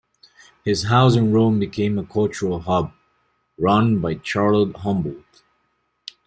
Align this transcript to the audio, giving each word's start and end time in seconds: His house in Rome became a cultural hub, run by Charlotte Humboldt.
His 0.65 0.85
house 0.85 1.15
in 1.15 1.31
Rome 1.31 1.59
became 1.59 1.99
a 1.99 2.03
cultural 2.03 2.61
hub, 2.61 2.91
run 3.59 3.99
by 3.99 4.19
Charlotte 4.23 4.77
Humboldt. 4.77 5.43